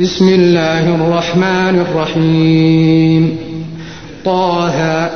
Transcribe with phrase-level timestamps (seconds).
[0.00, 3.38] بسم الله الرحمن الرحيم.
[4.24, 5.10] طه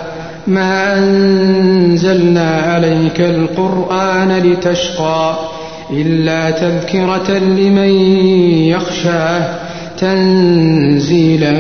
[0.47, 5.35] ما أنزلنا عليك القرآن لتشقى
[5.91, 7.89] إلا تذكرة لمن
[8.75, 9.55] يخشاه
[9.99, 11.53] تنزيلا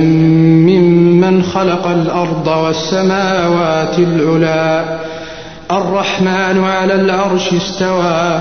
[0.71, 4.99] ممن خلق الأرض والسماوات العلى
[5.71, 8.41] الرحمن على العرش استوى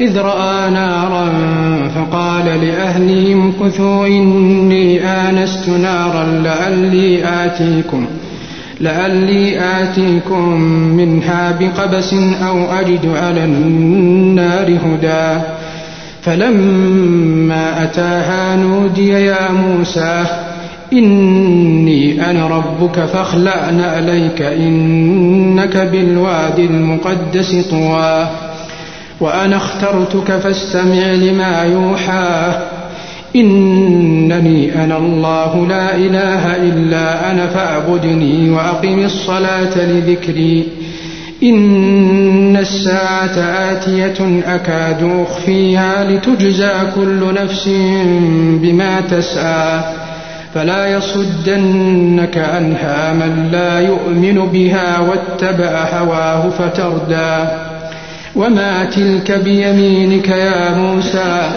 [0.00, 1.32] إذ رأى نارا
[1.94, 8.06] فقال لأهلهم كثوا إني آنست نارا لعلي آتيكم
[8.80, 10.60] لعلي آتيكم
[10.96, 12.14] منها بقبس
[12.48, 15.42] أو أجد على النار هدى.
[16.22, 20.24] فلما أتاها نودي يا موسى
[20.92, 28.26] إني أنا ربك فاخلع نعليك إنك بالوادي المقدس طوى.
[29.20, 32.52] وأنا اخترتك فاستمع لما يوحى.
[33.36, 40.66] إنني أنا الله لا إله إلا أنا فاعبدني وأقم الصلاة لذكري.
[41.42, 43.38] إن الساعة
[43.72, 47.68] آتية أكاد أخفيها لتجزى كل نفس
[48.62, 49.80] بما تسعى.
[50.54, 57.44] فلا يصدنك عنها من لا يؤمن بها واتبع هواه فتردى.
[58.36, 61.50] وما تلك بيمينك يا موسى؟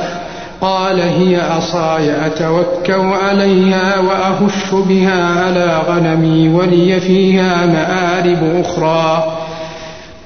[0.61, 9.38] قال هي عصاي أتوكأ عليها وأهش بها على غنمي ولي فيها مآرب أخرى.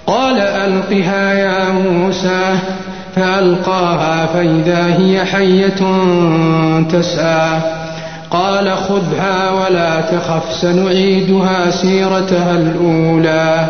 [0.07, 2.57] قال ألقها يا موسى
[3.15, 5.81] فألقاها فإذا هي حية
[6.91, 7.59] تسعى.
[8.31, 13.69] قال خذها ولا تخف سنعيدها سيرتها الأولى.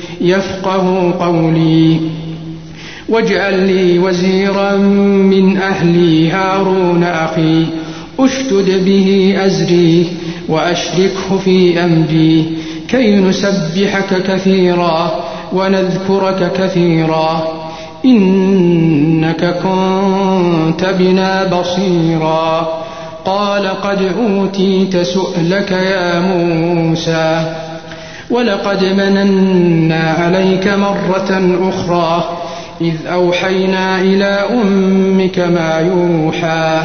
[0.21, 1.99] يفقه قولي.
[3.09, 7.65] واجعل لي وزيرا من أهلي هارون أخي.
[8.19, 10.07] أشتد به أزري
[10.49, 12.45] وأشركه في أمري.
[12.87, 15.11] كي نسبحك كثيرا
[15.53, 17.47] ونذكرك كثيرا.
[18.05, 22.81] إنك كنت بنا بصيرا.
[23.25, 27.55] قال قد أوتيت سؤلك يا موسى.
[28.31, 32.37] ولقد مننا عليك مرة أخرى
[32.81, 36.81] إذ أوحينا إلى أمك ما يوحى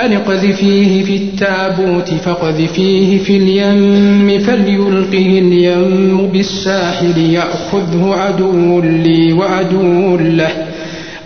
[0.00, 10.52] أن اقذفيه في التابوت فاقذفيه في اليم فليلقه اليم بالساحل يأخذه عدو لي وعدو له.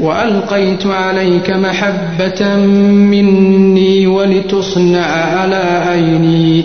[0.00, 6.64] وألقيت عليك محبة مني ولتصنع على عيني.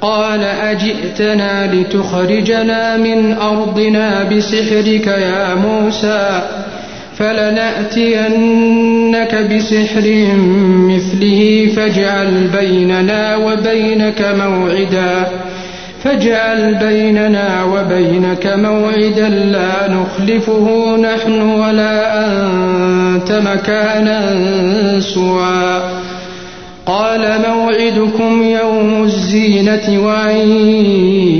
[0.00, 6.42] قال أجئتنا لتخرجنا من أرضنا بسحرك يا موسى
[7.18, 8.54] فلنأتينك
[9.34, 10.26] بسحر
[10.88, 15.26] مثله فاجعل بيننا وبينك موعدا
[16.04, 24.20] فاجعل بيننا وبينك موعدا لا نخلفه نحن ولا أنت مكانا
[25.00, 25.97] سوى.
[26.88, 30.48] قال موعدكم يوم الزينة وأن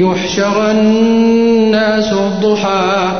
[0.05, 3.13] يحشر الناس الضحى.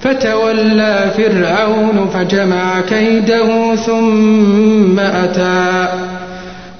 [0.00, 5.88] فتولى فرعون فجمع كيده ثم أتى.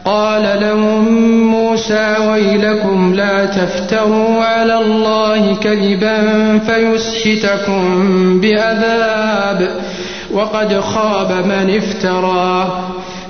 [0.04, 1.08] قال لهم
[1.50, 6.18] موسى ويلكم لا تفتروا على الله كذبا
[6.58, 9.68] فيسحتكم بعذاب
[10.32, 12.82] وقد خاب من افترى.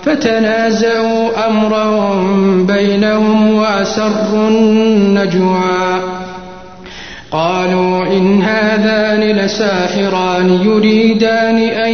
[0.05, 6.01] فتنازعوا أمرهم بينهم وأسروا النجوى.
[7.31, 11.93] قالوا إن هذان لساحران يريدان أن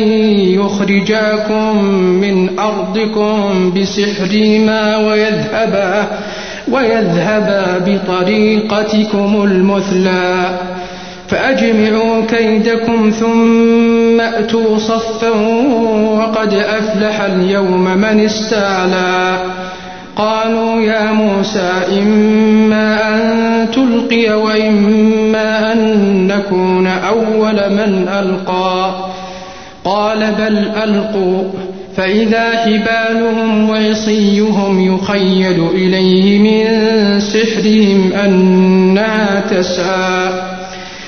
[0.61, 6.07] يخرجاكم من أرضكم بسحرهما ويذهبا
[6.73, 10.59] ويذهبا بطريقتكم المثلى.
[11.29, 15.31] فأجمعوا كيدكم ثم أتوا صفا
[16.19, 19.37] وقد أفلح اليوم من استعلى.
[20.17, 21.73] قالوا يا موسى
[22.03, 28.95] إما أن تلقي وإما أن نكون أول من ألقى.
[29.85, 31.43] قال بل ألقوا
[31.97, 40.48] فإذا حبالهم وعصيهم يخيل إليه من سحرهم أنها تسعى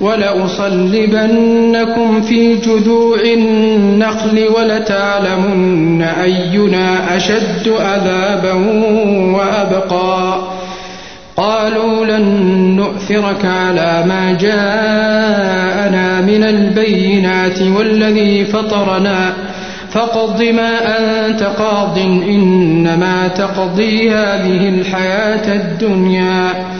[0.00, 1.40] ولأصلبنكم
[2.22, 8.52] في جذوع النخل ولتعلمن أينا أشد عذابا
[9.36, 10.40] وأبقى.
[11.36, 12.24] قالوا لن
[12.76, 19.32] نؤثرك على ما جاءنا من البينات والذي فطرنا.
[19.90, 26.79] فاقض ما أنت قاض إنما تقضي هذه الحياة الدنيا.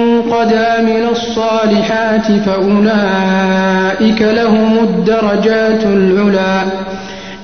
[0.31, 6.63] قد عمل الصالحات فأولئك لهم الدرجات العلى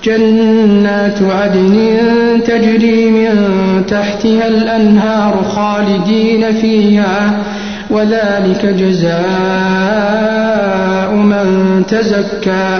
[0.03, 1.77] جنات عدن
[2.46, 3.36] تجري من
[3.88, 7.44] تحتها الأنهار خالدين فيها
[7.89, 9.17] وذلك جزاء
[11.13, 12.79] من تزكى.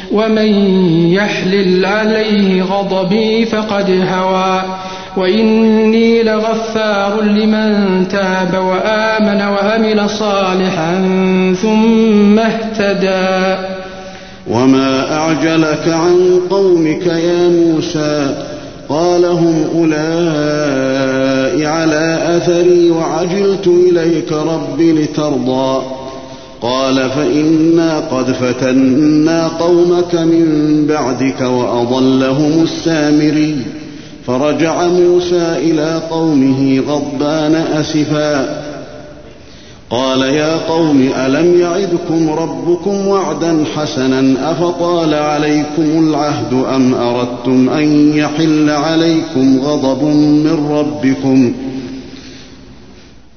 [0.11, 0.75] ومن
[1.13, 4.61] يحلل عليه غضبي فقد هوى.
[5.17, 10.93] وإني لغفار لمن تاب وآمن وعمل صالحا
[11.61, 13.61] ثم اهتدى.
[14.49, 18.35] وما أعجلك عن قومك يا موسى؟
[18.89, 26.00] قال هم أولئك على أثري وعجلت إليك رب لترضى.
[26.61, 33.57] قال فإنا قد فتنا قومك من بعدك وأضلهم السامري.
[34.27, 38.61] فرجع موسى إلى قومه غضبان أسفا.
[39.89, 48.69] قال يا قوم ألم يعدكم ربكم وعدا حسنا أفطال عليكم العهد أم أردتم أن يحل
[48.69, 51.71] عليكم غضب من ربكم ۖ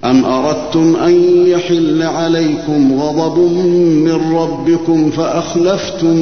[0.04, 3.38] أم أردتم أن يحل عليكم غضب
[3.78, 6.16] من ربكم فأخلفتم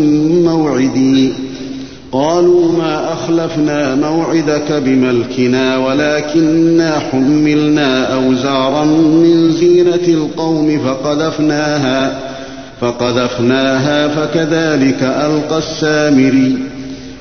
[0.45, 1.33] موعدي.
[2.13, 12.19] قالوا ما أخلفنا موعدك بملكنا ولكنا حملنا أوزارا من زينة القوم فقذفناها
[12.81, 16.72] فقذفناها فكذلك ألقى السامري.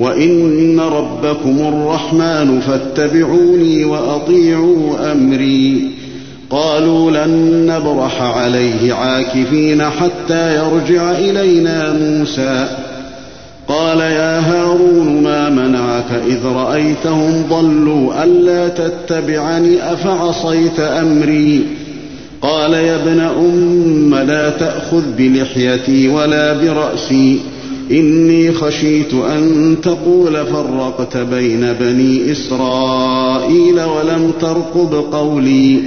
[0.00, 5.90] وإن ربكم الرحمن فاتبعوني وأطيعوا أمري.
[6.50, 12.66] قالوا لن نبرح عليه عاكفين حتى يرجع إلينا موسى.
[13.68, 21.66] قال يا هارون ما منعك إذ رأيتهم ضلوا ألا تتبعني أفعصيت أمري؟
[22.42, 27.40] قال يا ابن أم لا تأخذ بلحيتي ولا برأسي.
[27.90, 35.80] إني خشيت أن تقول فرقت بين بني إسرائيل ولم ترقب قولي.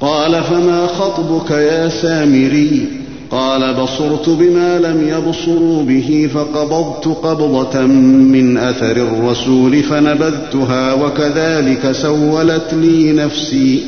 [0.00, 2.86] قال فما خطبك يا سامري؟
[3.30, 13.12] قال بصرت بما لم يبصروا به فقبضت قبضة من أثر الرسول فنبذتها وكذلك سولت لي
[13.12, 13.82] نفسي.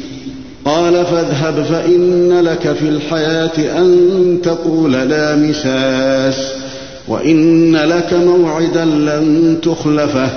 [0.64, 6.57] قال فاذهب فإن لك في الحياة أن تقول لا مساس.
[7.08, 10.30] وإن لك موعدا لن تخلفه.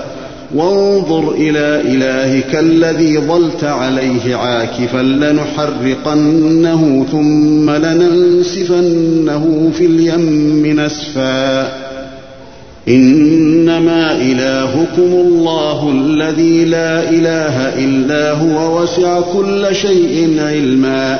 [0.55, 11.71] وانظر إلى إلهك الذي ظلت عليه عاكفا لنحرقنه ثم لننسفنه في اليم نسفا.
[12.87, 21.19] إنما إلهكم الله الذي لا إله إلا هو وسع كل شيء علما.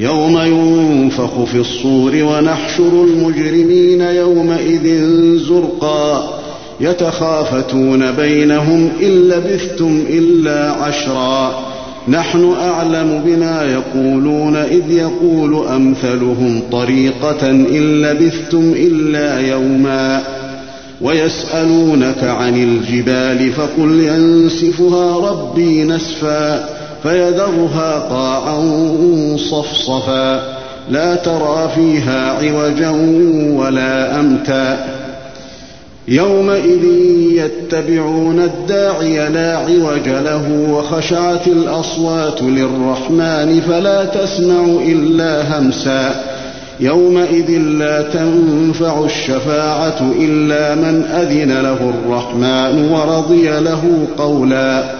[0.00, 6.38] يوم ينفخ في الصور ونحشر المجرمين يومئذ زرقا
[6.80, 11.64] يتخافتون بينهم إن لبثتم إلا عشرا
[12.08, 20.22] نحن أعلم بما يقولون إذ يقول أمثلهم طريقة إن لبثتم إلا يوما
[21.00, 28.60] ويسألونك عن الجبال فقل ينسفها ربي نسفا فيذرها قاعا
[29.36, 30.42] صفصفا.
[30.90, 32.90] لا ترى فيها عوجا
[33.56, 34.86] ولا أمتا.
[36.08, 36.84] يومئذ
[37.32, 46.24] يتبعون الداعي لا عوج له وخشعت الأصوات للرحمن فلا تسمع إلا همسا.
[46.80, 54.99] يومئذ لا تنفع الشفاعة إلا من أذن له الرحمن ورضي له قولا.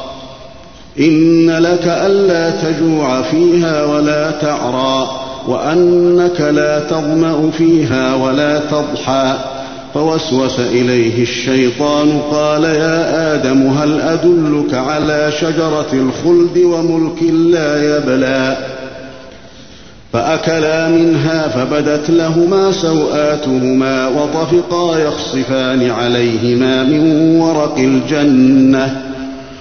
[0.99, 5.09] إن لك ألا تجوع فيها ولا تعرى
[5.47, 9.33] وأنك لا تظمأ فيها ولا تضحى.
[9.93, 18.57] فوسوس إليه الشيطان قال يا آدم هل أدلك على شجرة الخلد وملك لا يبلى؟
[20.13, 29.10] فأكلا منها فبدت لهما سوآتهما وطفقا يخصفان عليهما من ورق الجنة.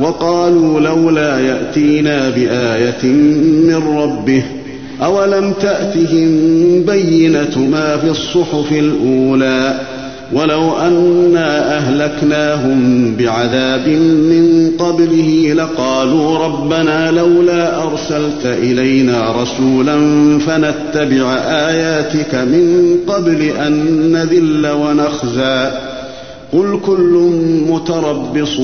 [0.00, 3.04] وقالوا لولا يأتينا بآية
[3.68, 4.42] من ربه
[5.02, 6.28] أولم تأتهم
[6.86, 9.80] بينة ما في الصحف الأولى
[10.32, 19.96] ولو أنا أهلكناهم بعذاب من قبله لقالوا ربنا لولا أرسلت إلينا رسولا
[20.38, 23.72] فنتبع آياتك من قبل أن
[24.12, 25.70] نذل ونخزى
[26.54, 27.14] قل كل
[27.70, 28.56] متربص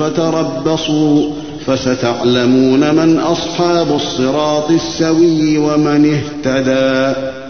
[0.00, 1.30] فتربصوا
[1.66, 7.41] فستعلمون من أصحاب الصراط السوي ومن اهتدى